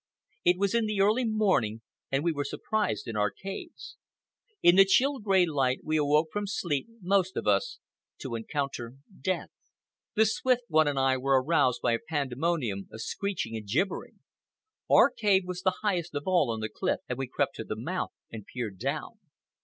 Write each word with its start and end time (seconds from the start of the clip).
It 0.43 0.57
was 0.57 0.73
in 0.73 0.87
the 0.87 0.99
early 0.99 1.25
morning, 1.25 1.81
and 2.11 2.23
we 2.23 2.31
were 2.31 2.43
surprised 2.43 3.07
in 3.07 3.15
our 3.15 3.29
caves. 3.29 3.97
In 4.63 4.75
the 4.75 4.83
chill 4.83 5.19
gray 5.19 5.45
light 5.45 5.81
we 5.83 5.95
awoke 5.97 6.29
from 6.33 6.47
sleep, 6.47 6.87
most 7.01 7.37
of 7.37 7.45
us, 7.45 7.77
to 8.21 8.33
encounter 8.33 8.95
death. 9.21 9.51
The 10.15 10.25
Swift 10.25 10.63
One 10.69 10.87
and 10.87 10.97
I 10.97 11.17
were 11.17 11.39
aroused 11.39 11.83
by 11.83 11.91
a 11.93 11.99
pandemonium 12.09 12.87
of 12.91 12.99
screeching 12.99 13.55
and 13.55 13.67
gibbering. 13.67 14.21
Our 14.89 15.11
cave 15.11 15.43
was 15.45 15.61
the 15.61 15.75
highest 15.83 16.15
of 16.15 16.23
all 16.25 16.49
on 16.49 16.61
the 16.61 16.69
cliff, 16.69 17.01
and 17.07 17.19
we 17.19 17.27
crept 17.27 17.53
to 17.57 17.63
the 17.63 17.75
mouth 17.77 18.09
and 18.31 18.43
peered 18.47 18.79
down. 18.79 19.19